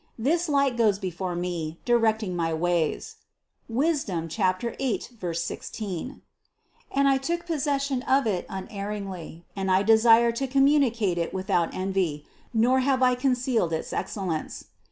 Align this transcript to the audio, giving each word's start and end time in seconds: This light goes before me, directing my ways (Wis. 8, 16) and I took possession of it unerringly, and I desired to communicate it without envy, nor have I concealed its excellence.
This 0.17 0.49
light 0.49 0.77
goes 0.77 0.97
before 0.97 1.35
me, 1.35 1.77
directing 1.85 2.35
my 2.35 2.55
ways 2.55 3.17
(Wis. 3.69 4.03
8, 4.09 4.73
16) 5.31 6.21
and 6.91 7.07
I 7.07 7.17
took 7.19 7.45
possession 7.45 8.01
of 8.01 8.25
it 8.25 8.47
unerringly, 8.49 9.45
and 9.55 9.69
I 9.69 9.83
desired 9.83 10.35
to 10.37 10.47
communicate 10.47 11.19
it 11.19 11.35
without 11.35 11.75
envy, 11.75 12.25
nor 12.51 12.79
have 12.79 13.03
I 13.03 13.13
concealed 13.13 13.73
its 13.73 13.93
excellence. 13.93 14.69